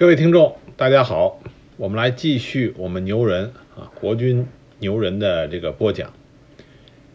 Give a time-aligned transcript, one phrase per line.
[0.00, 1.42] 各位听众，大家好，
[1.76, 4.46] 我们来继续我们牛人啊国军
[4.78, 6.14] 牛人的这个播讲。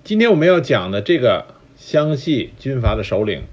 [0.04, 3.46] 今天我们要讲的这个湘系军阀的首领，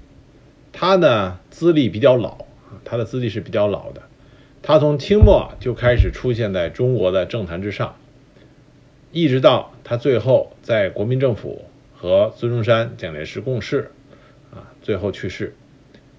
[0.71, 2.45] 他呢资历比较老，
[2.85, 4.03] 他的资历是比较老的。
[4.61, 7.95] 他从清末就开始出现在中国的政坛之上，
[9.11, 11.65] 一直到他最后在国民政府
[11.95, 13.89] 和孙中山、蒋介石共事，
[14.53, 15.55] 啊，最后去世。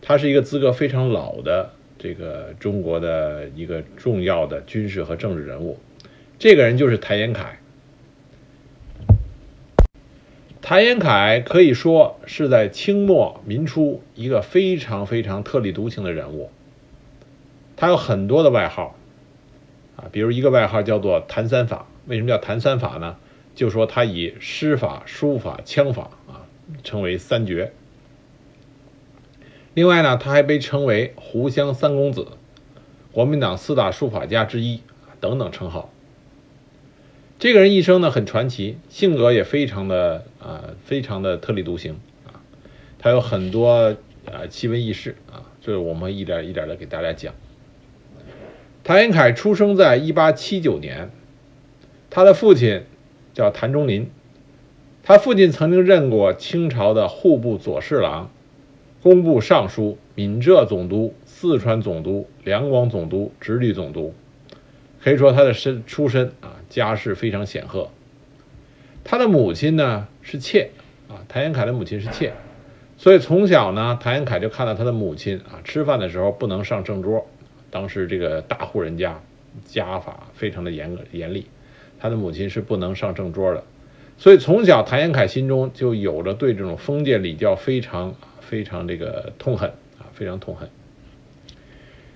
[0.02, 1.70] 他是一个资格非常老的。
[2.04, 5.78] 这个中国的一个重要的军事和政治人物，
[6.38, 7.56] 这个人就是谭延闿。
[10.60, 16.50] 谭延闿可以说是在清末民初一个非常非常特立独行的人物。
[17.74, 18.98] 他有很多的外号，
[19.96, 21.86] 啊，比如一个外号叫做“谭三法”。
[22.04, 23.16] 为什么叫谭三法呢？
[23.54, 26.44] 就说他以诗法、书法、枪法啊，
[26.82, 27.72] 称为三绝。
[29.74, 32.28] 另外呢，他还被称为“湖湘三公子”、
[33.10, 34.80] “国民党四大书法家之一”
[35.20, 35.90] 等等称号。
[37.40, 42.38] 这个人一生呢很传奇，性格也非常的啊，非常的特立独行啊。
[43.00, 47.34] 他有很多啊奇闻异事啊，就是我们一点一点的给大家讲。
[48.84, 51.10] 谭延闿出生在一八七九年，
[52.10, 52.84] 他的父亲
[53.32, 54.08] 叫谭中林，
[55.02, 58.30] 他父亲曾经任过清朝的户部左侍郎。
[59.04, 64.14] 工部尚书、闽浙总督、四川总督、两广总督、直隶总督，
[65.02, 67.90] 可以说他的身出身啊，家世非常显赫。
[69.04, 70.70] 他的母亲呢是妾
[71.10, 72.32] 啊，谭延闿的母亲是妾，
[72.96, 77.26] 所以从小呢，谭延闿就看到他的母亲啊，吃饭的时候不能上正桌。
[77.70, 79.20] 当时这个大户人家
[79.66, 81.44] 家法非常的严严厉，
[81.98, 83.64] 他的母亲是不能上正桌的，
[84.16, 88.14] 所以从小谭延闿心中就有着对这种封建礼教非常。
[88.54, 90.68] 非常这个痛恨啊，非常痛恨。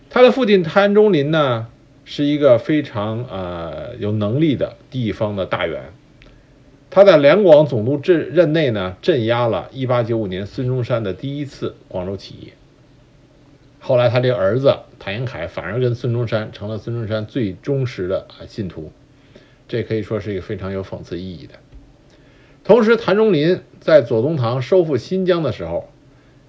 [0.08, 1.66] 他的父亲谭中林呢，
[2.04, 5.86] 是一个非常呃有能力的地方的大员。
[6.90, 12.52] 他在两广总督任任内呢，镇压了1895年孙中山的第一次广州起义。
[13.80, 18.92] 后来他这个儿子谭延闿反而跟孙中山成了孙中山最忠实的啊信徒，
[19.66, 21.54] 这可以说是一个非常有讽刺意义的。
[22.62, 25.88] 同时，谭中林在左宗棠收复新疆的时候。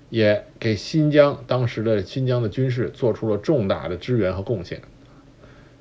[0.10, 4.82] 也给新疆当时的新疆的军事做出了重大的支援和贡献。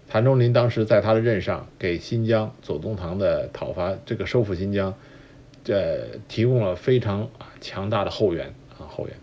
[0.08, 4.94] 谭中林当时在他的任上，给新疆左宗棠的讨伐这个收复新疆，
[5.64, 7.28] 这提供了非常
[7.60, 9.16] 强大的后援啊后援，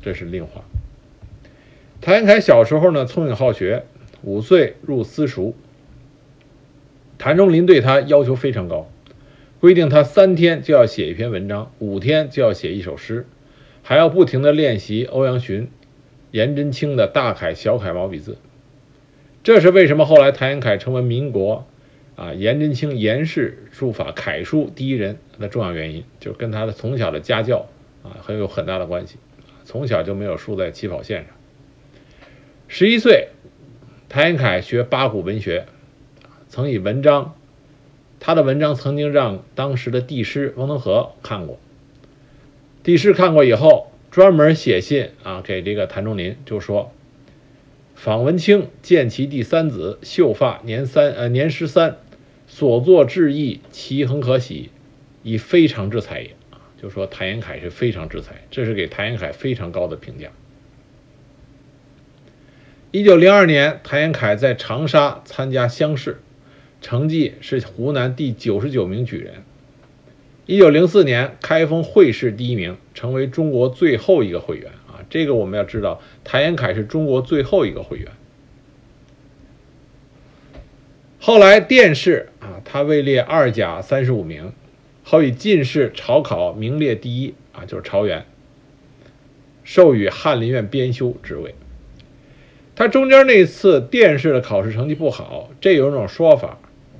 [0.00, 0.62] 这是另话。
[2.00, 3.84] 谭延闿小时候呢聪颖好学，
[4.22, 5.54] 五岁入私塾。
[7.18, 8.90] 谭中林对他要求非常高，
[9.60, 13.26] 规定他三天就要写一篇文章，五天就要写一首诗。
[13.82, 15.68] 还要不停地练习欧阳询、
[16.30, 18.38] 颜真卿的大楷、小楷毛笔字，
[19.42, 21.66] 这是为什么后来谭延闿成为民国
[22.16, 27.66] 啊颜真卿颜氏书法楷书第一人的重要原因，就是跟他的从小的家教
[28.02, 29.16] 啊很有很大的关系。
[29.64, 31.34] 从小就没有输在起跑线上。
[32.68, 33.28] 十一岁，
[34.08, 35.66] 谭延闿学八股文学，
[36.48, 37.34] 曾以文章，
[38.18, 41.58] 他的文章曾经让当时的帝师翁同龢看过。
[42.82, 46.92] 帝师看过以后，专门写信啊给这个谭仲林，就说
[47.94, 51.98] ：“访文清见其第三子，秀发年三呃年十三，
[52.48, 54.70] 所作志意，其恒可喜，
[55.22, 60.30] 以非常之才也。”啊，就说谭延闿是非常之才，这是给谭延闿非常高的评价。
[62.90, 66.20] 一九零二年，谭延闿在长沙参加乡试，
[66.80, 69.44] 成绩是湖南第九十九名举人。
[70.52, 75.00] 一九零四年开封会试第一名，成为中国最后一个会员啊！
[75.08, 78.12] 这个我们要知道，谭延闿是中国最后一个会员。
[81.18, 84.52] 后来殿试啊，他位列二甲三十五名，
[85.02, 88.26] 后以进士朝考名列第一啊，就是朝元，
[89.64, 91.54] 授予翰林院编修职位。
[92.76, 96.58] 他中间那次殿试的考试成绩不好，这有种说法，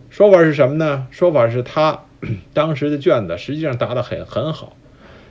[0.08, 1.06] 说法是什么呢？
[1.10, 2.06] 说法是他。
[2.54, 4.76] 当时的卷子实际上答得很很好，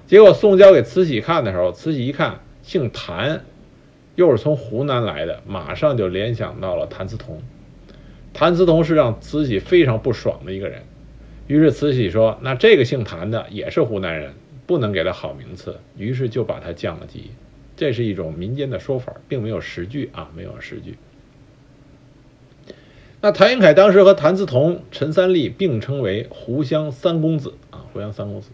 [0.07, 3.41] 结果送交给慈禧看的时候，慈禧一看姓谭，
[4.15, 7.41] 又是从湖南来的，马上就联想到了谭嗣同。
[8.33, 10.83] 谭嗣同是让慈禧非常不爽的一个人，
[11.47, 14.33] 于是慈禧说：“那这个姓谭的也是湖南人，
[14.65, 17.31] 不能给他好名次。”于是就把他降了级。
[17.75, 20.97] 这是一种民间的说法，并没有实据啊，没有实据。
[23.23, 28.49] 那谭延闿当时和谭嗣同、陈三立并称为湖湘三公子啊，湖湘三公子。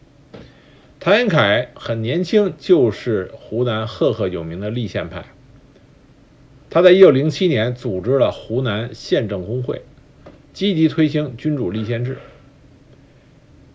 [0.99, 5.23] 谭延闿很年轻，就是湖南赫赫有名的立宪派。
[6.69, 9.83] 他在1907年组织了湖南宪政工会，
[10.51, 12.17] 积极推行君主立宪制。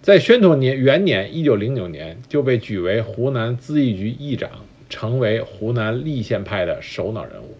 [0.02, 4.50] 在宣统年元年1909年，就被举为湖南咨议局议长，
[4.90, 7.56] 成为湖南立宪派的首脑人物。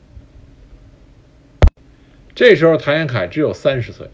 [2.35, 4.09] 这时候，谭延闿只有三十岁，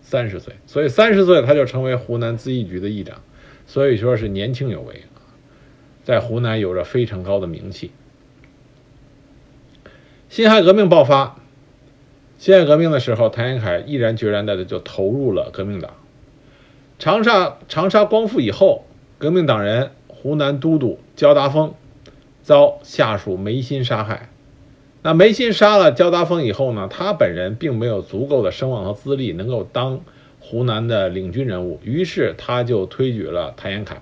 [0.00, 3.20] 三十岁，所以三十岁他就成为湖南咨议局的议长，
[3.66, 5.02] 所以说是年轻有为，
[6.04, 7.90] 在湖南有着非常高的名气。
[10.28, 11.36] 辛亥革命爆发，
[12.38, 15.94] 辛亥革命的时候，谭延闿毅然决然的就投入了革命党。
[16.98, 18.84] 长沙长沙光复以后，
[19.18, 21.74] 革命党人湖南都督焦达峰
[22.42, 24.28] 遭下属梅心杀害。
[25.06, 30.00] 那梅辛杀了焦达峰以后呢，他本人并没有足够的声望和资历能够当
[30.40, 33.98] 湖南的领军人物，于是他就推举了谭延闿，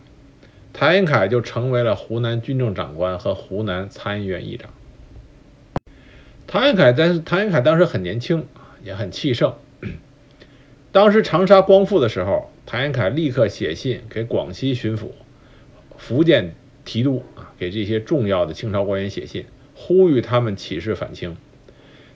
[0.73, 4.71] 谭延闿就成为了湖南军政长官和湖南参议院议长。
[6.47, 8.47] 谭延闿，但是谭延闿当时很年轻，
[8.85, 9.55] 也很气盛。
[10.93, 12.49] 当时长沙光复的时候。
[12.65, 15.09] 谭延闿立刻写信给广西巡抚、
[15.97, 16.55] 福建
[16.85, 19.45] 提督啊，给这些重要的清朝官员写信，
[19.85, 21.37] 呼吁他们起事反清。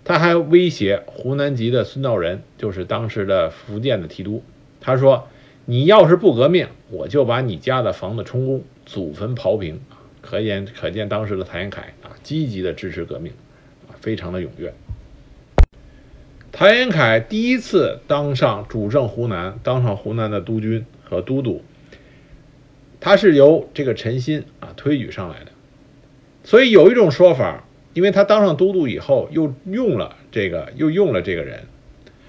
[0.05, 4.45] 他还威胁湖南籍的孙道仁，就是当时的福建的提督。
[4.81, 5.27] 他说
[5.67, 9.81] ：“你要是不革命，我就把你家的房子充公，祖坟刨平。”
[10.23, 13.33] 可见，可见当时的谭延闿啊，积极的支持革命，
[13.89, 14.73] 啊，非常的踊跃。
[16.53, 21.63] 谭延闿第一次当上主政湖南，当上湖南的督军和都督，
[23.01, 25.51] 他是由这个陈新啊推举上来的。
[26.47, 31.65] 所以有一种说法，因为他当上都督以后，又用了这个，又用了这个人，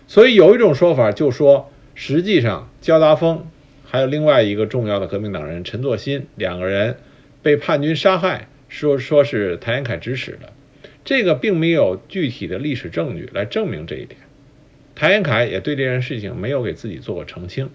[0.07, 3.45] 所以有一种说法就说，实际上焦达峰
[3.85, 6.97] 还有另外一个重要的革命党人陈作新两个人
[7.43, 10.51] 被叛军杀害，说说是谭延闿指使的。
[11.05, 14.19] 这个并没有具体的历史证据来证明这一点，
[14.95, 17.69] 谭延闿也对这件事情没有给自己做过澄清，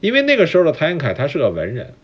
[0.00, 1.94] 因为那个时候的谭延闿他是个文人，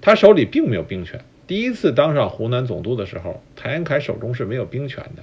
[0.00, 1.20] 他手里并没有兵权。
[1.46, 5.22] 第一次当上湖南总督的时候，谭延闿手中是没有兵权的，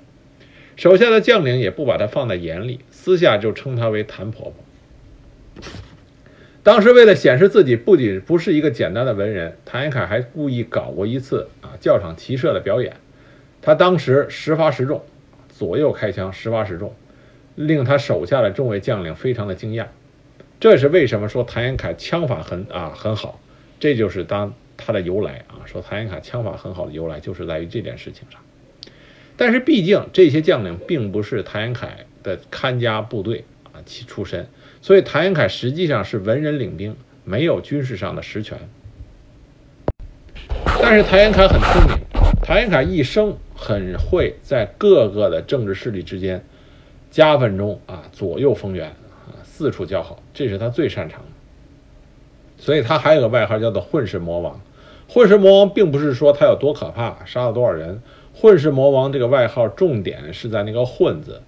[0.75, 5.63] 手下的将领也不把他放在眼里，私下就称他为谭婆婆。
[6.63, 12.97] 当时为了显示自己不仅不是一个简单的文人，谭延闿还故意搞过一次啊教场骑射的表演。
[13.63, 15.03] 他当时十发十中，
[15.49, 16.93] 左右开枪十发十中，
[17.55, 19.87] 令他手下的众位将领非常的惊讶。
[20.59, 23.39] 这是为什么说谭延闿枪法很啊很好？
[23.79, 24.53] 这就是当
[24.85, 25.65] 他的由来啊。
[25.65, 28.41] 说谭延闿枪法很好的由来，就是在于这件事情上。
[29.37, 31.89] 但是毕竟这些将领并不是谭延闿
[32.23, 34.47] 的看家部队啊其出身，
[34.81, 38.57] 所以谭延闿实际上是文人领兵，没有军事上的实权。
[40.81, 41.97] 但是谭延闿很聪明，
[42.41, 43.37] 谭延闿一生。
[43.53, 46.43] 很会在各个的政治势力之间
[47.11, 51.27] 夹缝中啊左右逢源啊四处叫好，这是他最擅长的。
[52.57, 54.59] 所以他还有个外号叫做混世魔王。
[55.13, 58.01] 混世魔王并不是说他有多可怕，杀了多少人。
[58.33, 61.41] 混世魔王这个外号重点是在那个“混”字。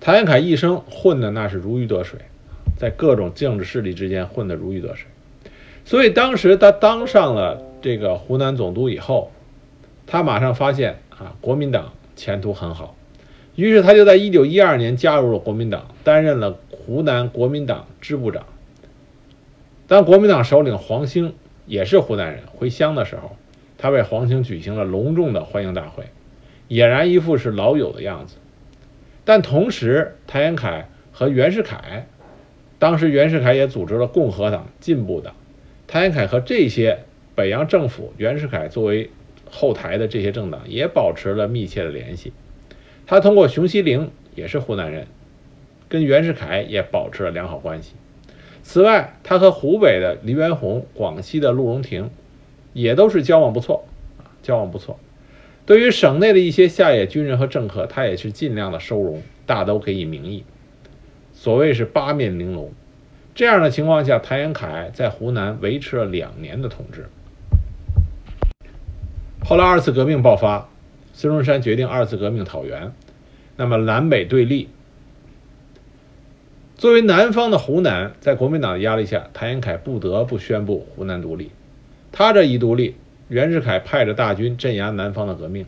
[0.00, 2.18] 谭延闿一生混的那是如鱼得水，
[2.78, 5.06] 在各种政治势力之间混得如鱼得水。
[5.84, 9.30] 所以当时他当上了这个湖南总督以后，
[10.06, 10.98] 他马上发现。
[11.18, 12.96] 啊，国民党前途很好，
[13.54, 18.44] 于是他就在一九一二年加入了国民党，担任了湖南国民党支部长。
[19.86, 21.34] 当国民党首领黄兴
[21.66, 23.36] 也是湖南人回乡的时候，
[23.78, 26.04] 他为黄兴举行了隆重的欢迎大会，
[26.68, 28.36] 俨然一副是老友的样子。
[29.24, 32.06] 但同时，谭延闿和袁世凯，
[32.78, 35.34] 当时袁世凯也组织了共和党、进步党，
[35.86, 37.00] 谭延闿和这些
[37.34, 39.10] 北洋政府，袁世凯作为。
[39.54, 42.32] 后台的这些政党也保持了密切的联系。
[43.06, 45.08] 他通过熊希龄也是湖南人，
[45.90, 47.92] 跟袁世凯也保持了良好关系。
[48.62, 52.10] 此外，他和湖北的黎元洪、广西的陆荣廷
[52.72, 53.84] 也都是交往不错
[54.18, 54.98] 啊，交往不错。
[55.66, 60.44] 对于省内的一些下野军人和政客，他也是尽量的收容，大都给予名义。
[61.32, 62.72] 所谓是八面玲珑。
[63.34, 67.06] 这样的情况下，谭延闿在湖南维持了两年的统治。
[69.44, 70.68] 后来二次革命爆发，
[71.12, 72.92] 孙中山决定二次革命讨袁，
[73.56, 74.68] 那么南北对立。
[76.82, 81.52] 作为南方的湖南，在国民党的压力下，谭延闿不得不宣布湖南独立。
[82.10, 82.96] 他这一独立，
[83.28, 85.64] 袁世凯派着大军镇压南方的革命，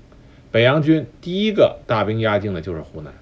[0.50, 3.14] 北洋军第一个大兵压境的就是湖南。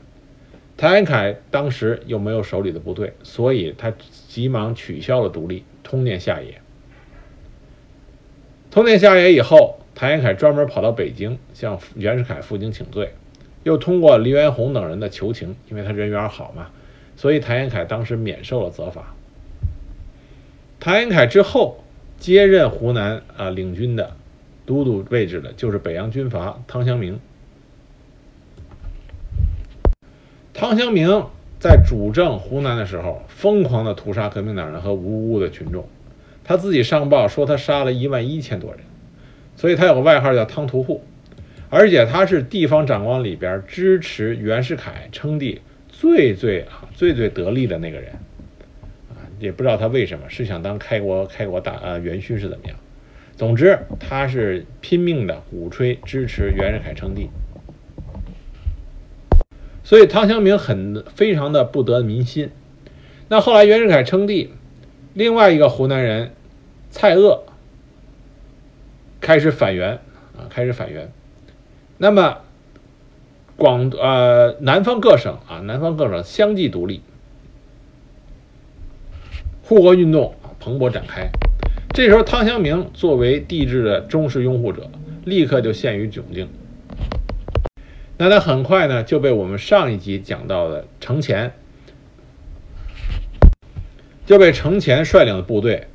[0.79, 3.93] 谭延闿当时又没有手里的部队，所以他
[4.27, 6.63] 急忙取消了独立，通电下野。
[8.71, 9.79] 通电下野以后。
[9.95, 13.13] 谭延闿专门跑到北京向袁世凯负荆请罪，
[13.65, 16.71] 又通过黎元洪等人的求情，因为他人缘好嘛，
[17.23, 19.15] 所以谭延闿当时免受了责罚。
[20.81, 21.85] 谭延闿之后
[22.19, 24.17] 接任湖南啊领军的
[24.67, 27.21] 都督位置的，就是北洋军阀汤祥明。
[30.53, 31.27] 汤祥明
[31.61, 35.87] 在主政湖南的时候，疯狂的屠杀革命党人和无辜的群众。
[36.43, 38.81] 他自己上报说他杀了一万一千多人，
[39.55, 41.05] 所以他有个外号叫汤屠户。
[41.71, 45.61] 而且他是地方长官里边支持袁世凯称帝
[46.03, 48.11] 最最啊最最得力的那个人。
[49.09, 52.77] 啊也不知道他为什么是想当开国开国大呃元勋是怎么样，
[53.37, 57.31] 总之他是拼命的鼓吹支持袁世凯称帝，
[59.85, 62.51] 所以汤祥明很非常的不得民心。
[63.29, 64.51] 那后来袁世凯称帝，
[65.15, 66.33] 另外一个湖南人
[66.91, 67.43] 蔡锷
[69.21, 70.01] 开始反袁
[70.37, 71.13] 啊，开始反袁。
[71.97, 72.39] 那么
[73.57, 77.03] 广呃南方各省啊，南方各省相继独立。
[79.63, 81.31] 护国运动蓬勃展开，
[81.95, 84.91] 这时候汤祥明作为帝制的忠实拥护者，
[85.25, 86.49] 立刻就陷于窘境。
[88.19, 91.53] 那他很快呢就被我们上一集讲到的程潜，
[94.27, 95.87] 就被程潜率领的部队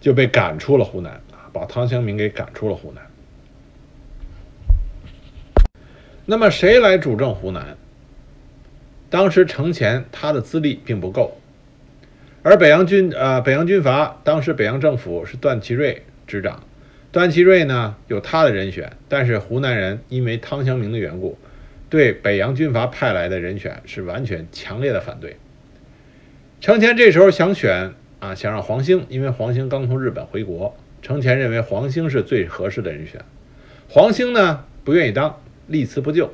[0.00, 3.09] 就被赶出了湖南啊，把汤祥明给赶出了湖南。
[6.30, 7.76] 那么谁来主政湖南？
[9.10, 11.36] 当时程潜他的资历并不够。
[12.44, 16.62] 而北洋军呃，北洋军阀当时北洋政府是段祺瑞执掌，
[17.10, 21.36] 段祺瑞呢有他的人选，但是湖南人因为汤祥明的缘故，
[21.88, 25.36] 对北洋军阀派来的人选是完全强烈的反对。
[26.60, 33.20] 程潜这时候想选啊，想让黄兴，因为黄兴刚从日本回国，程潜认为黄兴是最合适的人选。
[33.88, 36.32] 黄兴呢不愿意当，立辞不就，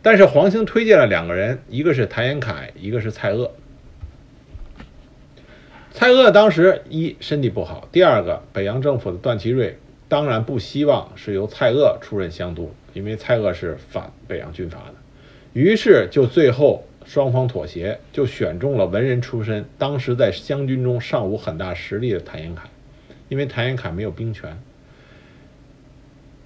[0.00, 3.50] 但是黄兴推荐了两个人，一个是谭延闿，一个是蔡锷。
[5.92, 9.76] 蔡锷当时一身体不好，第二个北洋政府的段祺瑞
[10.08, 14.94] 当然不希望是由蔡锷出任湘督，因为蔡锷是反北洋军阀的，
[15.52, 22.60] 于是就最后双方妥协，就选中了文人出身、当时在湘军中尚无很大实力的谭延闿，
[23.28, 24.56] 因为谭延闿没有兵权。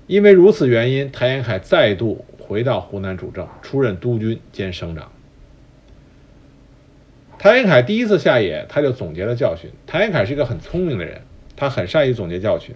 [0.06, 5.10] 因为如此原因，谭延闿再度回到湖南主政，出任督军兼省长。
[7.38, 9.70] 谭延闿第一次下野，他就总结了教训。
[9.86, 11.22] 谭延闿是一个很聪明的人，
[11.56, 12.74] 他很善于总结教训。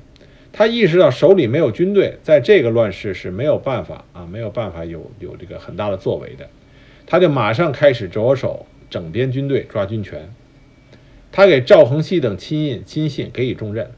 [0.50, 6.48] 他意识到手里没有军队，在这个乱世是没有办法啊，没有办法有有这个很大的作为的。
[7.06, 10.32] 他就马上开始着手整编军队，抓军权。
[11.30, 13.90] 他给赵恒熙等亲印亲信给予重任，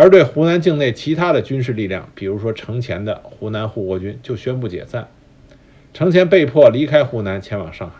[0.00, 5.08] 而对湖南境内其他的军事力量，比如说程潜的湖南护国军，就宣布解散。
[5.92, 7.96] 程潜被迫离开湖南，前往上海。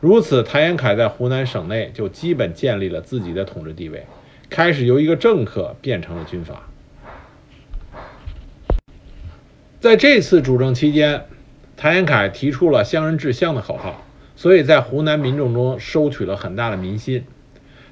[0.00, 4.06] 如此，谭延闿在湖南省内就基本建立了自己的统治地位，
[4.48, 6.62] 开始由一个政客变成了军阀。
[9.78, 11.26] 在这次主政期间，
[11.76, 17.26] 谭延闿提出了“乡人治乡”的口号，所以在湖南民众中收取了很大的民心。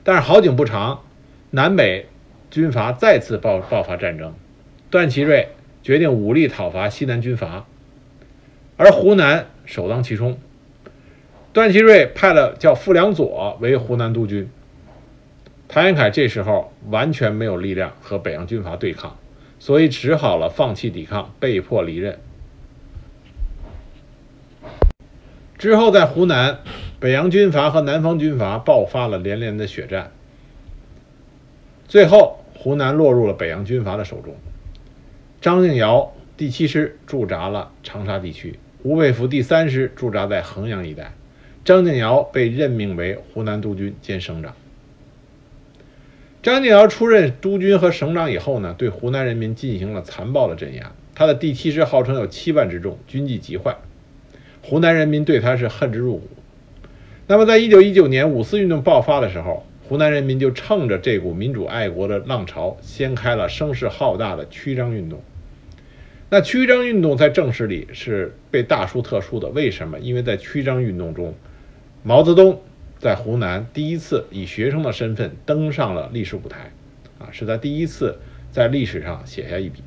[0.02, 1.02] 但是好景不长，
[1.50, 2.06] 南北
[2.50, 4.34] 军阀再次爆爆发战争，
[4.90, 5.48] 段祺瑞
[5.82, 7.66] 决定武力讨伐西南军阀，
[8.76, 10.38] 而湖南首当其冲。
[11.52, 14.48] 段祺瑞派了叫傅良佐为湖南督军，
[15.66, 19.16] 谭延闿这时候完全没有力量和北洋军阀对抗，
[19.58, 22.18] 所以只好了放弃抵抗，被迫离任。
[25.58, 26.60] 之后在湖南，
[27.00, 30.12] 北洋军阀和南方军阀爆发了连连的血战，
[31.88, 34.36] 最后湖南落入了北洋军阀的手中。
[35.40, 41.14] 张敬尧第七师驻扎了长沙地区，吴佩孚第三师驻扎在衡阳一带。
[41.64, 44.54] 张敬尧被任命为湖南督军兼省长。
[46.42, 50.92] 张敬尧出任督军和省长以后呢，对湖南人民进行了残暴的镇压。
[51.14, 53.76] 他的第七师号称有七万之众，军纪极坏，
[54.62, 56.28] 湖南人民对他是恨之入骨。
[57.26, 65.22] 那么，在一九一九年五四运动爆发的时候，湖南人民就趁着这股民主爱国的浪潮，掀开了声势浩大的曲张运动。
[66.28, 69.98] 那曲张运动在正史里是被大书特书的，为什么？
[69.98, 71.34] 因为在曲张运动中。
[72.02, 72.60] 毛泽东
[72.98, 76.70] 在湖南第一次以学生的身份登上了历史舞台，
[77.18, 78.18] 啊，是他第一次
[78.52, 79.82] 在历史上写下一笔。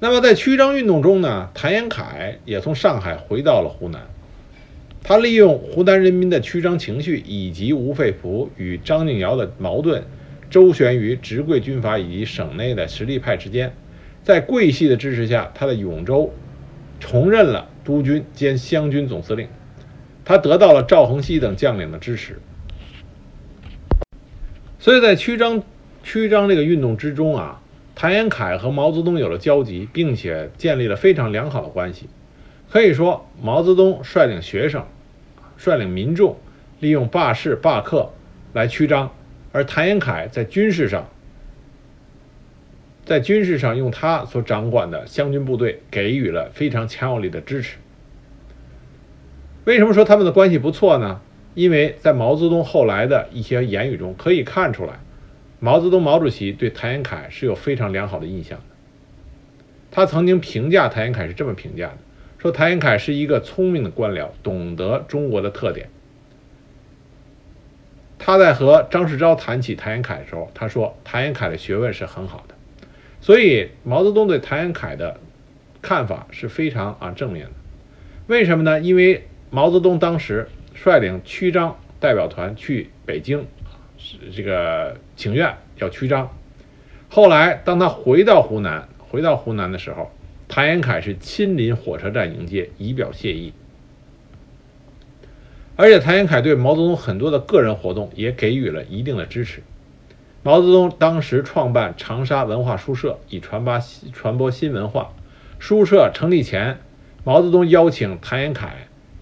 [0.00, 4.06] 那么在曲张运动中呢，谭延闿也从上海回到了湖南，
[5.08, 10.02] 他利用湖南人民的曲张情绪以及吴佩孚与张敬尧的矛盾，
[10.50, 13.72] 周旋于直桂军阀以及省内的实力派之间，
[14.24, 16.34] 在桂系的支持下，他在永州
[16.98, 19.46] 重任了督军兼湘军总司令，
[20.24, 22.40] 他得到了赵恒熙等将领的支持。
[24.80, 25.62] 所以在曲张
[26.02, 27.62] 曲张这个运动之中啊，
[27.94, 32.08] 谭延闿和毛泽东有了交集，并且建立了非常良好的关系。
[32.68, 34.84] 可以说，毛泽东率领学生、
[35.56, 36.36] 率领民众，
[36.80, 38.10] 利用罢市罢课
[38.52, 39.12] 来驱张，
[39.52, 41.08] 而谭延闿在军事上，
[43.04, 47.76] 在军事上用他所掌管的湘军部队给予了非常强有力的支持。
[49.64, 51.20] 为什么说他们的关系不错呢？
[51.54, 55.00] 因为在毛泽东后来的一些言语中可以看出来，
[55.58, 58.64] 毛泽东毛主席对谭延闿是有非常良好的印象的。
[59.90, 61.98] 他曾经评价谭延闿是这么评价的：
[62.46, 65.88] 说谭延闿是一个聪明的官僚，懂得中国的特点。
[68.18, 72.54] 他在和张世钊谈起谭延闿的时候，他说谭延闿的学问是很好的。
[73.20, 75.18] 所以毛泽东对谭延闿的
[75.82, 77.52] 看法是非常啊正面的。
[78.28, 78.78] 为什么呢？
[78.80, 80.48] 因为毛泽东当时。
[80.78, 83.46] 率领曲张代表团去北京，
[83.96, 86.30] 是这个请愿要曲张。
[87.08, 90.12] 后来当他回到湖南，回到湖南的时候，
[90.48, 93.52] 谭延闿是亲临火车站迎接，以表谢意。
[95.76, 99.62] 而且谭延闿对毛泽东很多的个人活动也给予了一定的支持。
[100.42, 103.80] 毛泽东当时创办长沙文化书社，以传播
[104.12, 105.12] 传播新文化。
[105.58, 106.78] 书社成立前，
[107.24, 108.68] 毛泽东邀请谭延闿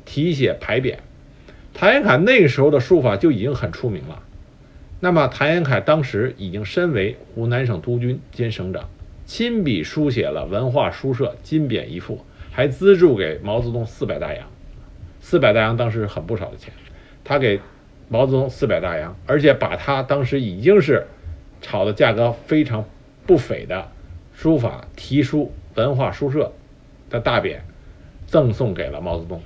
[0.04, 0.96] 题写牌匾。
[1.72, 4.22] 谭延闿那个时候的书法就已经很出名了，
[5.00, 8.88] 那么谭延闿当时已经身为湖南省督军兼省长，
[9.26, 14.46] 亲笔书写了文化书社金匾一副，还资助给毛泽东四百大洋。
[15.20, 16.72] 四百大洋当时很不少的钱，
[17.24, 17.60] 他给
[18.08, 21.06] 毛泽东四百大洋，而且把他当时已经是
[21.62, 22.84] 炒的价格非常
[23.26, 23.88] 不菲的
[24.34, 26.52] 书法题书文化书社
[27.08, 27.60] 的大匾
[28.26, 29.42] 赠送给了毛泽东，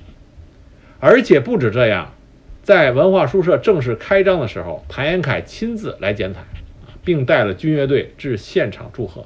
[0.99, 2.13] 而且不止这样。
[2.61, 6.41] 在文化书社正式开张的时候，谭延闿亲自来剪彩，
[7.03, 9.25] 并带了军乐队至现场祝贺。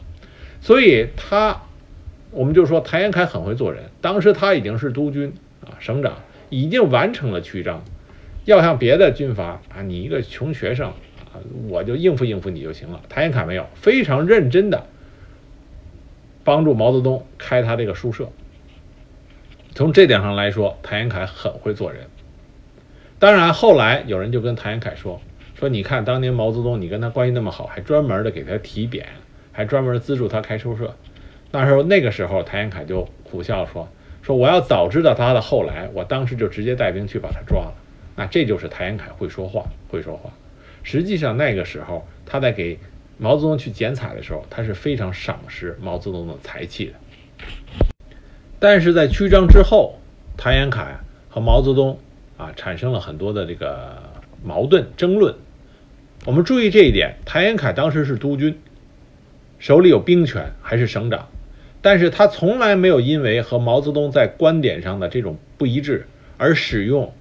[0.63, 1.63] 所以他，
[2.31, 3.83] 我们就说谭延闿很会做人。
[3.99, 6.13] 当时他已经是督军啊，省长，
[6.49, 7.83] 已经完成了曲张。
[8.45, 13.01] 要像别的军阀啊，你一个穷学生啊，我就应付应付你就行了。
[13.09, 14.85] 谭延闿没有，非常认真的
[16.45, 18.29] 帮助毛泽东开他这个书社。
[19.75, 22.07] 从这点上来说，谭延闿很会做人。
[23.19, 25.19] 当然，后来有人就跟谭延闿说
[25.59, 29.03] ：“说你看，当年毛泽东你跟他关系那么好，还专门的给他提匾，
[29.53, 30.93] 还专门资助他开书社。
[31.51, 33.87] 那时候那个时候，谭延闿就苦笑说：
[34.21, 37.73] 说我要早知道他的后来，我当时就直接带兵去把他抓了。
[38.17, 40.29] 那这就是谭延闿会说话，会说话。
[40.83, 42.77] 实际上那个时候他在给
[43.17, 46.93] 毛泽东去剪彩的时候，他是非常赏识毛泽东的才气的。
[48.59, 49.99] 但是在曲张之后，
[50.35, 50.97] 谭延闿
[51.29, 51.97] 和毛泽东。
[52.35, 53.95] 啊，产生了很多的这个
[54.43, 55.35] 矛盾争论。
[56.25, 58.59] 我们注意这一点，谭延闿当时是督军，
[59.63, 61.29] 手里有兵权，还是省长，
[61.81, 66.05] 但是他从来没有因为和毛泽东在观点上的这种不一致
[66.37, 67.13] 而使用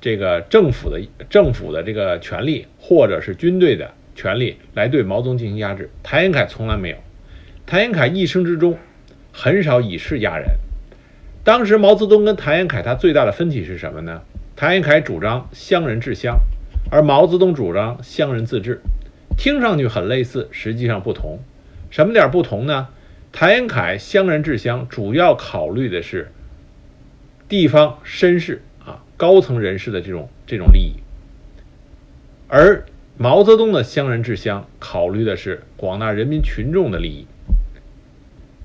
[0.00, 5.90] 这个政府的政府的这个权力，或者是军队的权力来对毛泽东进行压制。
[6.04, 6.96] 谭延闿从来没有，
[7.66, 8.78] 谭延闿一生之中
[9.32, 10.50] 很少以势压人。
[11.42, 14.22] 当时毛泽东跟谭延闿他最大的分歧是什么呢？
[14.54, 16.38] 谭延闿主张乡人治乡，
[16.92, 18.80] 而毛泽东主张乡人自治，
[19.36, 21.40] 听上去很类似，实际上不同。
[21.92, 22.88] 什么点不同呢？
[23.30, 26.32] 谭延闿乡人治乡主要考虑的是
[27.48, 30.94] 地方绅士啊高层人士的这种这种利益，
[32.48, 32.84] 而
[33.16, 37.26] 毛泽东的乡人治乡考虑的是广大人民群众的利益。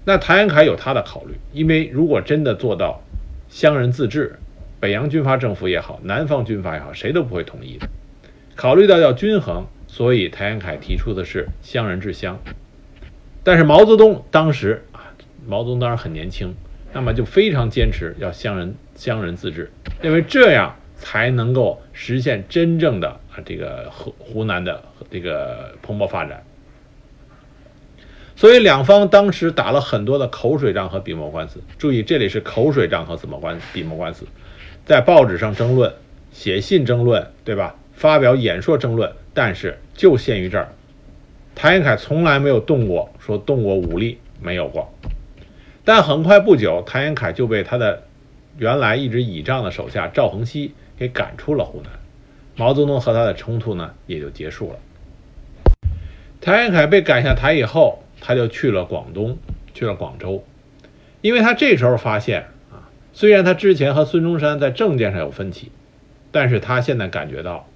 [0.06, 3.02] 那谭延闿有他的考虑，因为如果真的做到
[3.50, 4.40] 乡人自治。
[4.80, 7.90] 北洋军阀政府也好，南方军阀也好，谁都不会同意的。
[8.56, 12.40] 考虑到要均衡，所以谭延闿提出的是乡人治乡。
[13.48, 15.08] 但是毛泽东当时啊，
[15.48, 16.54] 毛泽东当时很年轻，
[16.92, 26.44] 那么就非常坚持要乡人乡人自治，认为这样才能够实现真正的啊这个湖湖南的这个蓬勃发展。
[28.36, 31.62] 所以两方当时打了很多的口水仗和笔墨官司。
[31.78, 34.26] 注意，这里是口水仗和怎么官笔墨官司。
[34.84, 35.94] 在报纸上争论，
[36.34, 37.78] 写信争论，对吧？
[37.94, 40.68] 发表演说争论，但是就限于这儿。
[41.58, 44.94] 谭延闿从来没有动过，说动过武力，没有过。
[45.84, 48.04] 但很快不久，谭延闿就被他的
[48.60, 51.92] 原来一直倚仗的手下赵恒熙给赶出了湖南。
[52.56, 54.78] 毛泽东和他的冲突呢，也就结束了。
[56.40, 59.40] 谭延闿被赶下台以后，他就去了广东，
[59.74, 60.46] 去了广州。
[61.22, 65.72] 因为他这时候发现啊，虽然他之前和孙中山在政见上有分歧，
[66.32, 67.68] 但是他现在感觉到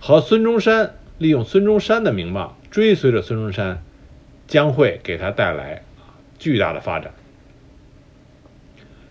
[0.00, 3.82] 和孙中山利用孙中山的名望追随着孙中山，
[4.46, 5.82] 将会给他带来
[6.38, 7.12] 巨大的发展。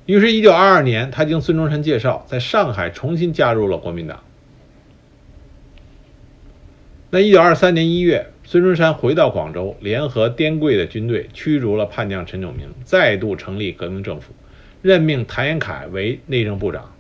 [0.06, 4.22] 于是，一九二二年，他经孙中山介绍，在上海重新加入了国民党。
[7.10, 14.34] 那一九二三年一月，孙中山回到广州，联合滇桂的军队驱逐了叛将陈炯明，再度成立革命政府，
[14.84, 16.95] 任命谭延闿为内政部长。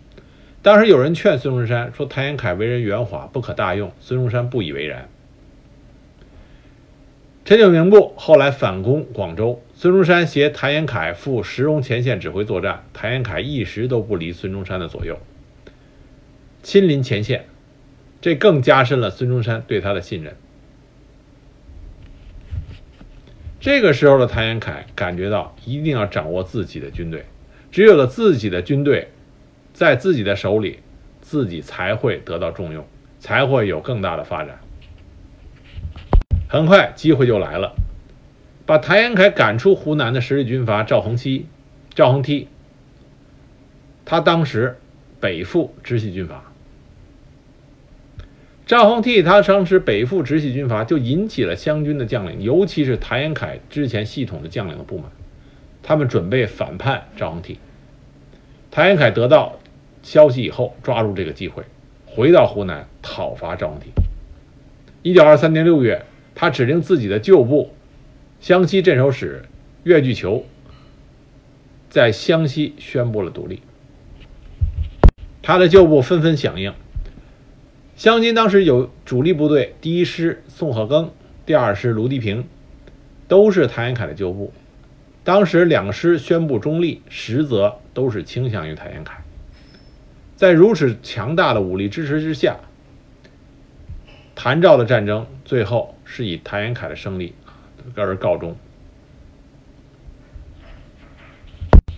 [0.66, 5.08] 当时有人劝孙中山说：“谭延闿为人圆滑，不可大用。”孙中山不以为然。
[7.46, 15.20] 陈炯明部后来反攻广州，孙中山携谭延闿赴石龙前线指挥作战，谭延闿一时都不离孙中山的左右，
[16.64, 17.46] 亲临前线，
[18.20, 20.36] 这更加深了孙中山对他的信任。
[23.60, 27.26] 这个时候的谭延闿感觉到一定要掌握自己的军队，
[27.72, 29.10] 只有了自己的军队
[29.76, 30.80] 在自己的手里，
[31.20, 32.88] 自己才会得到重用，
[33.20, 34.58] 才会有更大的发展。
[36.48, 37.76] 很快，机会就来了，
[38.66, 41.48] 把谭延闿赶出湖南的实力军阀赵恒期、
[41.94, 42.48] 赵恒惕，
[44.06, 44.78] 他当时
[45.20, 46.46] 北赴直系军阀。
[48.66, 55.12] 赵恒惕他当时北赴直系军阀，就引起了湘军的将领，尤其是谭延闿之前系统的将领的不满，
[55.84, 57.58] 他们准备反叛赵恒惕。
[58.72, 59.60] 谭延闿得到
[60.06, 61.64] 消息以后，抓住这个机会，
[62.06, 63.86] 回到湖南讨伐赵恒惕。
[65.02, 66.06] 一九二三年六月。
[66.38, 67.72] 他指令自己的旧部
[68.42, 69.46] 湘西镇守使
[69.86, 70.44] 岳巨求
[71.90, 73.62] 在湘西宣布了独立，
[75.42, 76.74] 他的旧部纷纷响应。
[77.96, 81.12] 湘军当时有主力部队，第一师宋鹤庚，
[81.46, 82.44] 第二师卢迪平，
[83.30, 84.52] 都是谭延闿的旧部。
[85.24, 89.25] 当时两师宣布中立，实则都是倾向于谭延闿。
[90.36, 92.58] 在如此强大的武力支持之下，
[94.36, 95.94] 谭赵的战争最后。
[96.08, 97.34] 是以谭延闿的胜利
[97.96, 98.56] 而告终，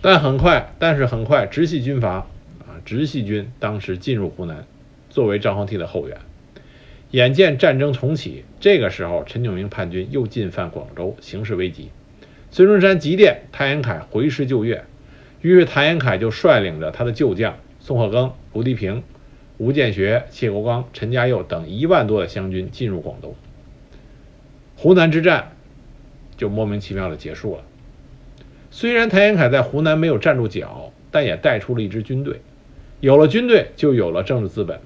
[0.00, 2.26] 但很快，但是很快，直系军阀
[2.60, 4.64] 啊，直系军当时进入湖南，
[5.10, 6.16] 作为赵匡惕的后援。
[7.10, 11.90] 眼见战争重启，这个时候，陈炯明叛军又进犯广州，形势危急。
[12.50, 14.86] 孙中山急电谭延闿回师救援，
[15.42, 19.02] 于是谭延闿就率领着他的旧将宋鹤庚、卢迪平、
[19.56, 23.34] 吴建学、谢国刚、陈嘉佑等一万多的湘军进入广东。
[24.76, 25.52] 湖南之战
[26.36, 27.62] 就莫名其妙的结束了。
[28.70, 32.42] 虽然谭延闿在湖南没有站住脚，但也带出了一支军队。
[33.00, 34.80] 有了军队，就有了政治资本。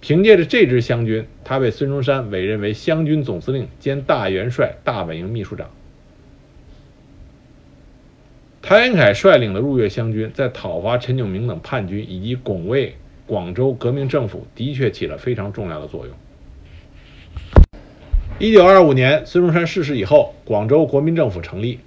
[0.00, 5.68] 凭借着这支湘军，他被孙中山委任为湘军总司令兼大元帅、大本营秘书长。
[8.60, 16.14] 谭延闿率领的入粤湘军，在讨伐陈炯明等叛军以及拱卫广州革命政府，的确起了非常重要的作用。
[18.38, 21.80] 一九二五年，孙中山逝世以后，广州国民政府成立，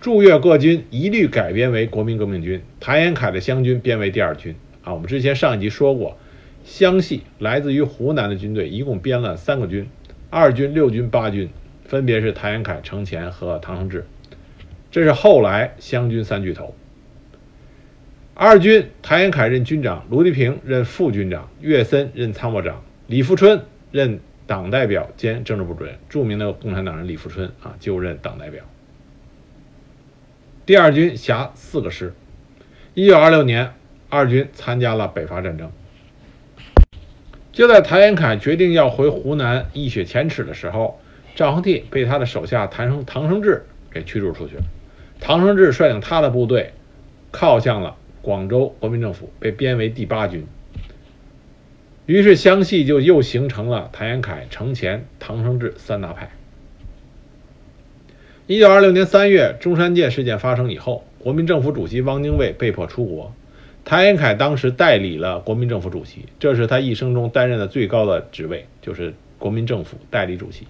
[0.00, 4.54] 驻粤各军一律改编为国民革命军，谭延闿的湘军编为第二军。
[4.84, 6.16] 啊，我们之前上一集说过，
[6.64, 9.88] 湘系来自于湖南的军队一共编了三个军，
[10.30, 11.48] 二军、六军、八军，
[11.84, 14.06] 分别是谭延闿、程潜和唐生智，
[14.98, 16.74] 这是后来湘军三巨头。
[18.34, 24.18] 二军谭延闿任军长，卢迪平任副军长，岳森任参谋长，李富春任。
[24.48, 28.64] 党代表兼政治部主任，著名的共产党人李富春啊就任党代表。
[30.66, 32.12] 第二军辖四个师。
[32.94, 33.74] 一九二六年，
[34.08, 35.70] 二军参加了北伐战争。
[37.52, 40.98] 就在谭延闿决定要回湖南一雪前耻的时候，
[41.36, 44.62] 赵恒惕被他的手下谭生唐生智给驱逐出去了。
[45.20, 46.72] 唐生智率领他的部队
[47.30, 50.46] 靠向了广州国民政府，被编为第八军。
[52.06, 56.30] 于是湘系就又形成了谭延闿、程潜、唐生智三大派。
[58.46, 63.34] 一九二六年三月，中山舰事件发生以后，国民政府主席汪精卫被迫出国，
[63.84, 70.66] 谭延闿当时代理了国民政府主席，这是他一生中担任的最高的职位，就是国民政府代理主席。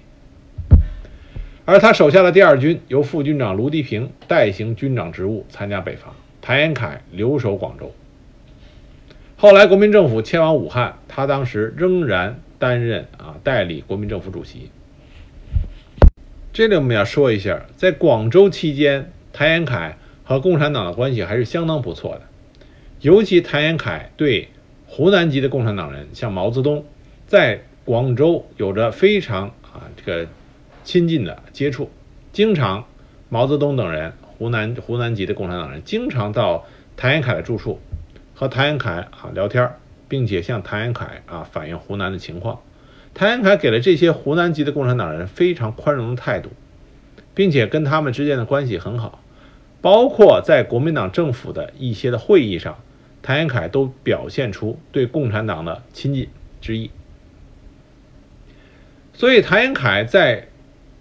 [1.70, 7.92] 而他手下的第二军由副军长卢迪平代行军长职务，参加北伐，谭延闿留守广州。
[9.36, 14.70] 后来国民政府迁往武汉，他当时仍然担任啊代理国民政府主席。
[16.54, 19.92] 这里我们要说一下，在广州期间，谭延闿
[20.24, 22.22] 和共产党的关系还是相当不错的，
[23.02, 24.48] 尤其谭延闿对
[24.86, 26.86] 湖南籍的共产党人，像毛泽东，
[27.26, 30.26] 在广州有着非常啊这个
[30.88, 31.90] 亲近的接触，
[32.32, 32.86] 经常
[33.28, 36.64] 毛泽东等人湖南湖南籍的共产党人，经常到
[36.96, 37.78] 谭延闿的住处
[38.34, 39.70] 和谭延闿啊聊天，
[40.08, 42.62] 并且向谭延闿啊反映湖南的情况。
[43.12, 46.48] 谭延闿给了这些湖南籍的共产党人非常宽容的态度，
[47.34, 49.22] 并且跟他们之间的关系很好，
[49.82, 52.78] 包括在国民党政府的一些的会议上，
[53.20, 56.30] 谭延闿都表现出对共产党的亲近
[56.62, 56.90] 之意。
[59.12, 60.47] 所以，谭延闿在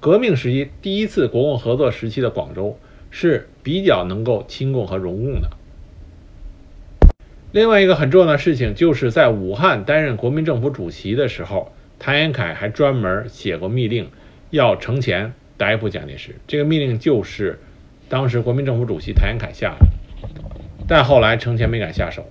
[0.07, 2.79] 革命时期第一次国共合作时期的广州
[3.11, 5.49] 是比较能够亲共和容共的。
[7.51, 14.09] 另外一个很重要的事情，就是在武汉担任国民政府主席的时候，谭延闿还专门写过密令，
[14.49, 16.35] 要程潜逮捕蒋介石。
[16.47, 17.59] 这个密令就是
[18.07, 19.87] 当时国民政府主席谭延闿下的，
[20.87, 22.25] 但后来程前没敢下手。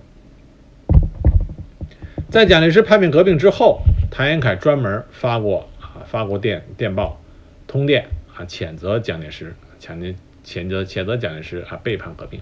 [2.31, 5.69] 在蒋介石叛变革命之后，谭延闿专门发过。
[6.05, 7.19] 发过电电报、
[7.67, 12.39] 通电啊，谴责蒋介石，谴责谴责谴责蒋介石啊背叛革命。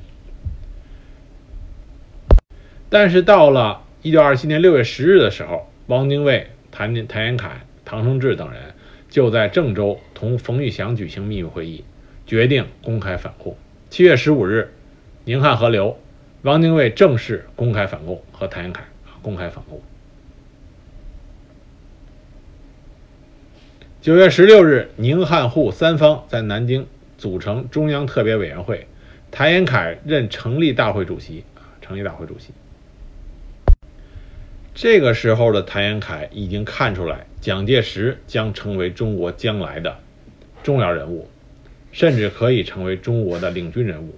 [2.89, 7.49] 但是到了一九二七年六月十日的时候，汪精卫、谭谭延闿、
[7.83, 8.75] 唐生智等人
[9.09, 11.83] 就在郑州同冯玉祥举行秘密会议，
[12.27, 13.57] 决定公开反共。
[13.89, 14.71] 七月十五日，
[15.23, 15.99] 宁汉合流，
[16.43, 18.83] 汪精卫正式公开反共，和谭延闿
[19.23, 19.81] 公开反共。
[24.05, 26.85] 九月十六日，宁汉沪三方在南京
[27.17, 28.85] 组成中央特别委员会，
[29.31, 31.43] 谭延闿任成立大会主席。
[31.55, 32.53] 啊，成立大会主席。
[34.75, 39.97] 这个时候的谭延闿已经看出来，蒋介石将成为中国将来的
[40.61, 41.27] 重要人物，
[41.91, 44.13] 甚至可以成为中国的领军人物。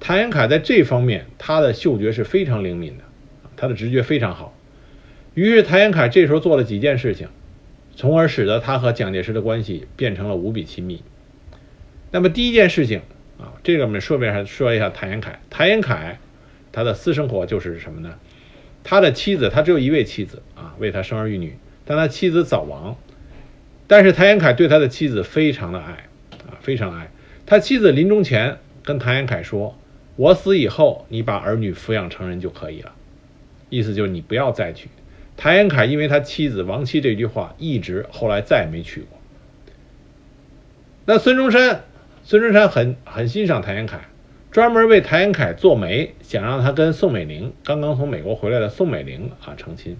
[0.00, 3.04] 谭延闿在这方面，他的嗅觉是非常灵敏的，
[3.56, 4.52] 他的直觉非常好。
[5.34, 7.28] 于是，谭延闿这时候做了几件事情。
[7.94, 11.02] 从而使得他和蒋介石的关系变成了无比亲密。
[12.10, 13.02] 那么第一件事情
[13.38, 15.38] 啊，这个我们顺便还说一下谭延闿。
[15.50, 16.16] 谭延闿
[16.72, 18.18] 他的私生活就是什么呢？
[18.84, 22.96] 他的妻子，他只有一位妻子啊，为他生儿育女，但他妻子早亡。
[23.86, 26.08] 但是谭延闿对他的妻子非常的爱
[26.48, 27.10] 啊，非常爱。
[27.44, 29.78] 他妻子临终前跟谭延闿说
[30.16, 32.92] ：“我死以后，你把儿女抚养成人就可以了。”
[33.68, 34.88] 意思就是你不要再娶。
[35.36, 39.18] 谭延闿因为他妻子亡妻这句话，一直后来再也没娶过。
[41.04, 41.82] 那孙中山，
[42.22, 43.98] 孙中山很很欣赏谭延闿，
[44.52, 49.96] 专门为谭延闿做媒，想让他跟宋美龄刚刚从美国回来的宋美龄啊成亲。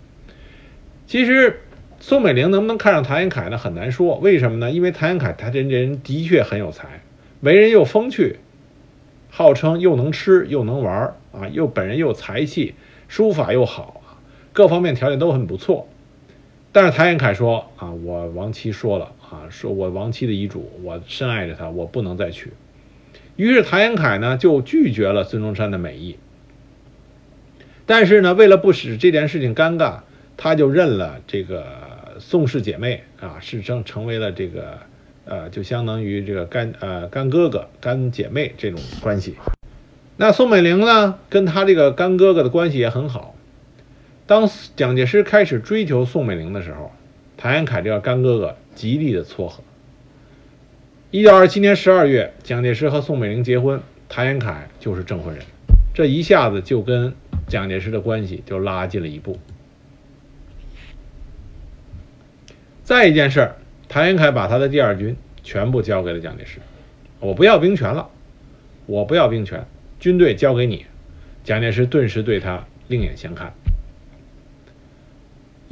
[1.06, 1.60] 其实
[1.98, 3.58] 宋美龄能不能看上谭延闿呢？
[3.58, 4.16] 很难说。
[4.18, 4.70] 为什么呢？
[4.70, 7.00] 因为谭延闿他这人的确很有才，
[7.40, 8.36] 为人又风趣，
[9.30, 12.74] 号称又能吃又能玩啊，又本人又才气，
[13.08, 14.01] 书法又好。
[14.52, 15.88] 各方面条件都很不错，
[16.72, 22.52] 但是谭延闿说啊，我亡妻说了啊，说我亡妻的遗嘱，我深爱着她，我不能再娶。
[23.36, 26.18] 于是谭延闿呢就拒绝了孙中山的美意。
[27.86, 30.00] 但是呢，为了不使这件事情尴尬，
[30.36, 31.64] 他就认了这个
[32.18, 34.78] 宋氏姐妹啊，是成成为了这个
[35.24, 39.36] 呃，就相当于这个干呃干哥哥、干姐妹这种关系。
[40.16, 43.34] 那宋美龄呢，跟他这个干哥哥的关系也很好。
[44.26, 46.92] 当蒋介石开始追求宋美龄的时候，
[47.37, 49.62] 谭延闿这个干哥哥极力的撮合。
[51.11, 55.44] 一九二七年十二月，蒋介石和宋美龄结婚，谭延闿就是证婚人，
[55.92, 57.12] 这一下子就跟
[57.48, 59.38] 蒋介石的关系就拉近了一步。
[62.85, 63.56] 再一件事儿，
[63.88, 66.61] 谭延闿把他的第二军全部交给了蒋介石，
[67.20, 68.08] 我不要兵权了，
[68.87, 69.66] 我不要兵权，
[69.98, 70.87] 军队交给你。
[71.44, 73.52] 蒋介石顿时对他另眼相看。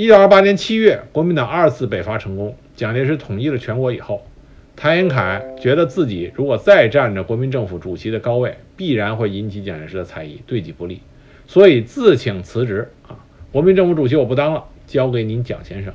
[0.01, 4.27] 一九二八年七月，国民党二次北伐成功，蒋介石统一了全国以后，
[4.75, 11.03] 谭延闿觉得自己如果再占着国民政府主席的高位，必然会引起蒋介石的猜疑，对己不利，
[11.47, 13.21] 所以自请辞职啊，
[13.53, 15.93] 国民政府主席我不当了，交给您蒋先生。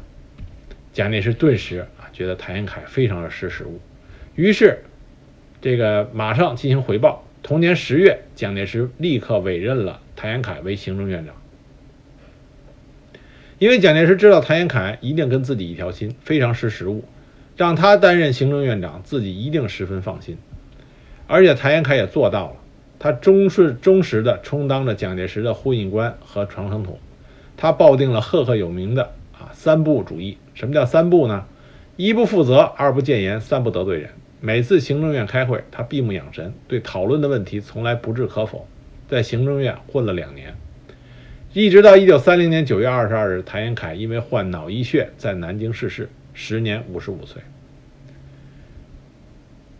[0.94, 3.80] 蒋介石顿时啊觉得谭延闿非常的识时务，
[4.36, 4.84] 于是
[5.60, 7.26] 这个马上进行回报。
[7.42, 11.34] 同年十月，蒋介石立刻委任了谭延闿为行政院长。
[13.58, 17.06] 因为蒋介石知道谭延闿一定跟自己一条心，非常识时务，
[17.56, 20.38] 让他担任行政院长，自己一定十分放心。
[21.26, 22.56] 而且谭延闿也做到了，
[23.00, 27.00] 他忠顺忠实的充当着蒋介石的呼应官和传声筒。
[27.56, 30.38] 他抱定了赫赫有名的啊三不主义。
[30.54, 31.46] 什么叫三不呢？
[31.96, 34.10] 一不负责，二不谏言，三不得罪人。
[34.42, 38.68] 每次行政院开会，他闭目养神，对讨论的问题从来不置可否。
[39.08, 40.54] 在行政院混了两年。
[41.56, 47.42] 一直到一九三零年九月二十二日，谭延闿因为患脑溢血在南京逝世，时年五十五岁。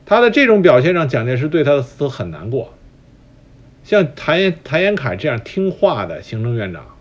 [0.06, 2.74] 他的这种表现让蒋介石对他的死很难过。
[3.84, 6.96] 像谭谭延闿这样听话的行政院长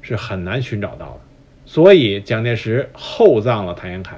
[0.00, 1.20] 是很难寻找到的，
[1.66, 4.16] 所以蒋介石厚葬了谭延闿，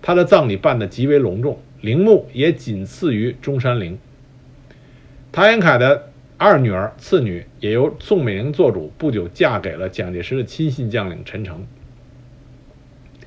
[0.00, 3.98] 他的葬礼办得极为隆重，陵墓也仅次于中山陵。
[5.32, 6.11] 谭延闿的
[6.44, 11.68] 二女儿、次女也由宋美龄做主，不久嫁给了蒋介石的亲信将领陈诚，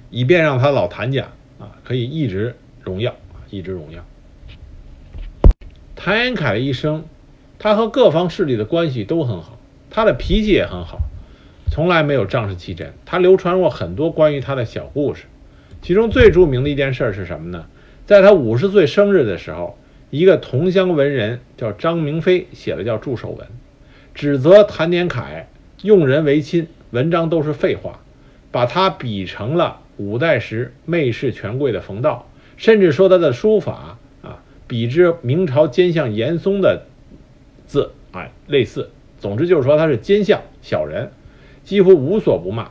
[0.10, 3.15] 以便让他老谭家啊可以一直荣耀，
[3.49, 4.04] 一直荣耀。
[5.95, 7.06] 谭延闿一生，
[7.58, 9.58] 他和各方势力的关系都很好，
[9.89, 10.99] 他的脾气也很好，
[11.71, 12.95] 从来没有仗势欺人。
[13.06, 15.23] 他流传过很多关于他的小故事，
[15.82, 17.65] 其中最著名的一件事是什么呢？
[18.06, 19.78] 在他五十岁生日的时候。
[20.15, 23.45] 一个同乡文人叫张明飞写了叫祝寿文，
[24.13, 25.43] 指责谭延闿
[25.82, 27.99] 用人唯亲，文章都是废话，
[28.49, 36.86] 把他比成了五代时媚视权贵的冯道，甚至说他的书法啊比之明朝奸相严嵩的
[37.67, 38.91] 字啊类似。
[39.19, 41.12] 总之就是说他是奸相小人，
[41.65, 42.69] 几乎无所不骂，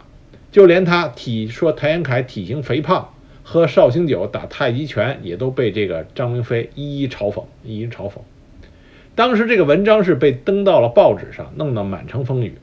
[0.50, 3.13] 就连他体说谭延闿体型肥胖。
[3.46, 8.14] 喝绍兴酒、打太极拳，也都被这个张明飞一一嘲讽，一一嘲讽。
[9.14, 12.54] 当时这个文章是被登到了报纸上，弄得满城风雨。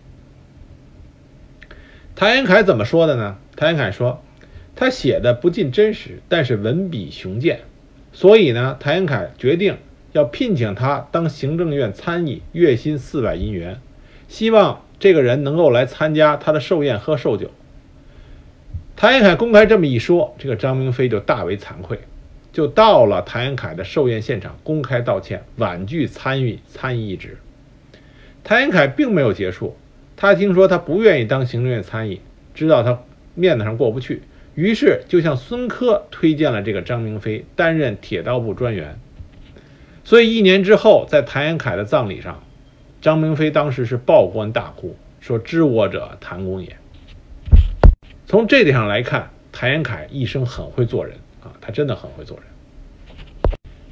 [2.15, 3.37] 谭延闿怎么说的呢？
[3.55, 4.23] 谭延闿说，
[4.75, 7.61] 他写的不尽真实，但是文笔雄健，
[8.11, 9.77] 所以呢，谭延闿决定
[10.13, 13.79] 要聘请他当行政院参议，月薪四百银元，
[14.27, 17.51] 希望这个人能够来参加他的寿宴喝寿酒。
[19.01, 21.97] 谭延闿公开这么一说，这个张明飞就大为惭愧，
[22.53, 27.39] 就到了谭延闿的寿宴现场，公开道歉，婉拒参与参议一职。
[28.43, 29.75] 谭延闿并没有结束，
[30.15, 32.21] 他听说他不愿意当行政院参议，
[32.53, 33.01] 知道他
[33.33, 34.21] 面子上过不去，
[34.53, 38.99] 于是就向孙科推荐了这个张明飞担任铁道部专员。
[40.03, 42.43] 所以一年之后，在谭延闿的葬礼上，
[43.01, 46.77] 张明飞当时是抱棺大哭，说：“知我者，谭公也。”
[48.31, 52.45] 从这点上来看，谭延闿一生很会做人啊，他真的很会做人。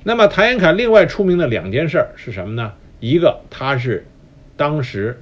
[0.06, 2.71] 那么，谭延闿另外出名的两件事是什么呢？
[3.02, 4.08] 一个，他是
[4.56, 5.21] 当时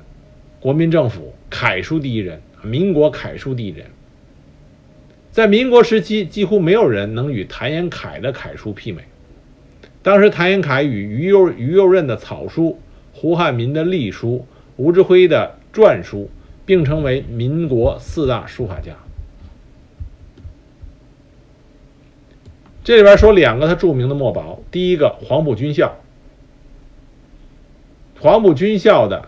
[0.60, 3.88] 国民政府楷书第一人，民国楷书第一人。
[5.32, 9.02] 在民国时期，几乎没有人能与谭延闿的楷书媲美。
[10.04, 12.80] 当时，谭延闿与于右于右任的草书、
[13.14, 16.30] 胡汉民的隶书、吴志辉的篆书
[16.68, 18.96] 并称为民国四大书法家。
[22.88, 25.98] 这里边说两个他著名的墨宝，第一个黄埔军校，
[28.22, 29.28] 黄埔军校的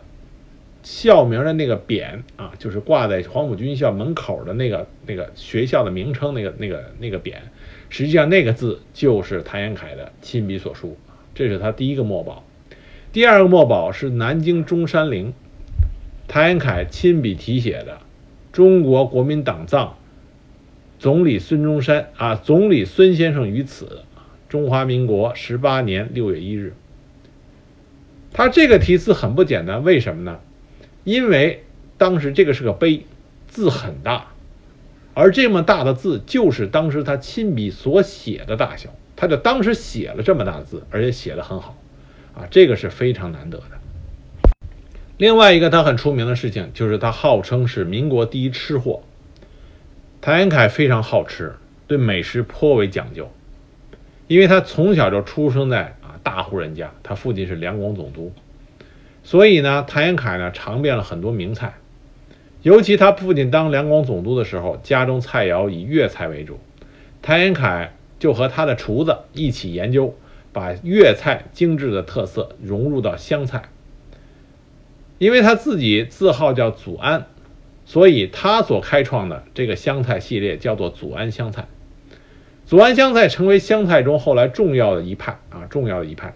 [0.81, 7.33] 校名的那个匾啊，就是挂在黄埔军校门口的那个那个学校的名称那个那个那个匾，
[7.89, 10.95] 实际上那个字就是谭延闿的亲笔所书，
[11.35, 12.45] 这是他第一个墨宝。
[13.11, 15.33] 第二个墨宝是南京中山陵，
[16.29, 17.97] 谭延闿亲笔题写的
[18.53, 19.97] “中国国民党葬”。
[20.99, 24.01] 总理孙中山啊，总理孙先生于此，
[24.49, 26.73] 中华民国十八年六月一日。
[28.33, 30.41] 他这个题词很不简单，为什么呢？
[31.05, 31.63] 因为
[31.97, 33.05] 当时这个是个碑，
[33.47, 34.33] 字很大，
[35.13, 41.77] 而这么大的字就是当时他亲笔所写的大小，他就当时写了这么大的字，而且写的很好，
[42.35, 43.79] 啊，这个是非常难得的。
[45.15, 49.01] 另外一个他很出名的事情，就是他号称是民国第一吃货。
[50.21, 51.55] 谭延凯非常好吃，
[51.87, 53.31] 对美食颇为讲究，
[54.27, 58.33] 因为他从小就出生在啊大户人家，他父亲是两广总督，
[59.23, 61.75] 所以呢，谭延凯呢尝遍了很多名菜，
[62.63, 66.59] 尤其他父亲当两广总督的时候，家中菜肴以粤菜为主，
[67.21, 70.13] 谭延凯就和他的厨子一起研究，
[70.51, 73.69] 把粤菜精致的特色融入到湘菜，
[75.17, 77.25] 因为他自己字号叫祖安。
[77.89, 81.67] 所以他所开创的这个湘菜系列叫做祖安湘菜，
[82.67, 86.35] 祖安湘菜成为湘菜中后来重要的一派啊，重要的一派。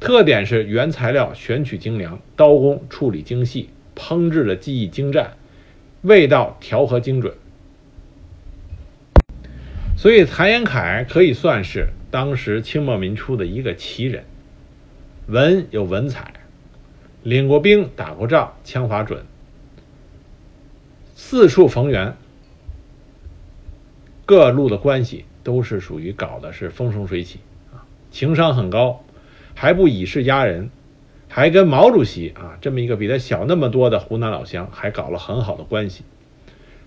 [0.00, 5.36] 特点是原材料选取精良，刀工处理精细，烹制的技艺精湛，
[6.00, 7.34] 味道调和精准。
[9.98, 14.24] 所以谭延闿可以算是当时清末民初的一个奇人，
[15.26, 16.32] 文有文采，
[17.22, 19.26] 领过兵，打过仗，枪法准。
[21.20, 22.14] 四处逢源，
[24.24, 27.40] 各路的关系都是属于搞的是风生水起
[27.72, 29.02] 啊，情商很高，
[29.52, 30.70] 还不以势压人，
[31.28, 36.04] 还跟毛主席啊这么一个比他小那么多的湖南老乡还搞了很好的关系，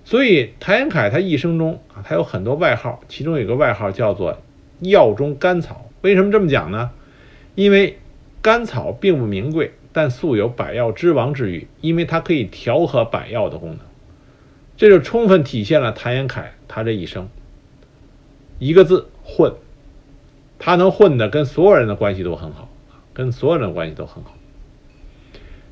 [0.06, 4.38] 所以谭延闿他一生中啊他有很多外号，其中有个外号叫做
[4.80, 6.92] 药中甘草为什么这么讲呢？
[7.54, 8.00] 因为
[8.42, 13.80] 甘草并不名贵，但素有“百药之王”之誉，因为它可以调和百药的功能。
[14.82, 17.30] 这就充分体现了谭延闿他这一生。
[18.58, 19.54] 一个字混，
[20.58, 22.68] 他能混的跟所有人的关系都很好，
[23.14, 24.36] 跟所有人的关系都很好。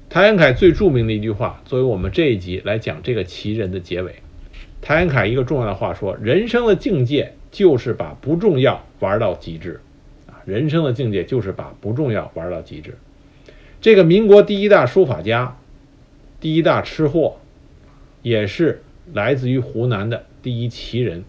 [0.09, 4.17] 谭延闿最著名的一句话，作为我们这一集来讲这个奇人的结尾。
[4.79, 9.81] 谭延闿一个重要的话说：“人生的境界就是把不重要玩到极致，
[10.27, 12.99] 啊，人生的境界就是把不重要玩到极致。”
[13.81, 15.57] 这个民国第一大书法家，
[16.39, 17.37] 第一大吃货，
[18.21, 18.83] 也是
[19.13, 21.23] 来自于湖南的第一奇人，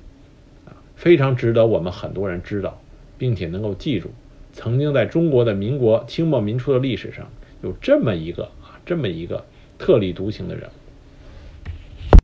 [0.67, 2.81] 啊，非常值得我们很多人知道，
[3.19, 4.11] 并且能够记住，
[4.53, 7.29] 曾经在中国的民国清末民初的历史上
[7.63, 9.45] 有这么一个啊，这么一个
[9.79, 10.80] 特立独行的人物。